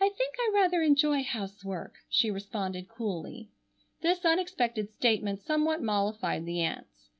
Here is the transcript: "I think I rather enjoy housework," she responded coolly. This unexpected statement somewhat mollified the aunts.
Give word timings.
"I 0.00 0.10
think 0.10 0.36
I 0.38 0.52
rather 0.54 0.80
enjoy 0.84 1.24
housework," 1.24 1.94
she 2.08 2.30
responded 2.30 2.86
coolly. 2.88 3.50
This 4.00 4.24
unexpected 4.24 4.92
statement 4.92 5.40
somewhat 5.40 5.82
mollified 5.82 6.46
the 6.46 6.60
aunts. 6.60 7.10